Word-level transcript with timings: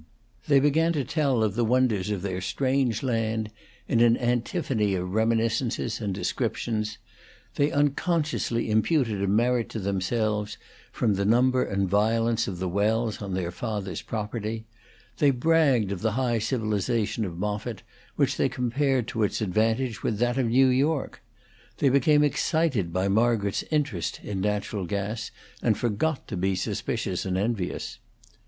They 0.47 0.59
began 0.59 0.93
to 0.93 1.03
tell 1.05 1.43
of 1.43 1.53
the 1.53 1.63
wonders 1.63 2.09
of 2.09 2.23
their 2.23 2.41
strange 2.41 3.03
land 3.03 3.51
in 3.87 3.99
an 4.01 4.17
antiphony 4.17 4.95
of 4.95 5.13
reminiscences 5.13 6.01
and 6.01 6.11
descriptions; 6.11 6.97
they 7.53 7.69
unconsciously 7.69 8.71
imputed 8.71 9.21
a 9.21 9.27
merit 9.27 9.69
to 9.69 9.79
themselves 9.79 10.57
from 10.91 11.13
the 11.13 11.23
number 11.23 11.63
and 11.63 11.87
violence 11.87 12.47
of 12.47 12.57
the 12.57 12.67
wells 12.67 13.21
on 13.21 13.35
their 13.35 13.51
father's 13.51 14.01
property; 14.01 14.65
they 15.19 15.29
bragged 15.29 15.91
of 15.91 16.01
the 16.01 16.13
high 16.13 16.39
civilization 16.39 17.23
of 17.23 17.37
Moffitt, 17.37 17.83
which 18.15 18.37
they 18.37 18.49
compared 18.49 19.07
to 19.09 19.21
its 19.21 19.39
advantage 19.39 20.01
with 20.01 20.17
that 20.17 20.35
of 20.39 20.47
New 20.47 20.69
York. 20.69 21.21
They 21.77 21.89
became 21.89 22.23
excited 22.23 22.91
by 22.91 23.07
Margaret's 23.07 23.63
interest 23.69 24.19
in 24.23 24.41
natural 24.41 24.87
gas, 24.87 25.29
and 25.61 25.77
forgot 25.77 26.27
to 26.29 26.35
be 26.37 26.55
suspicious 26.55 27.23
and 27.23 27.37
envious. 27.37 27.99